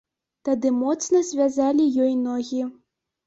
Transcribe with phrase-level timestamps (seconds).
[0.47, 2.65] Тады моцна звязалі ёй ногі.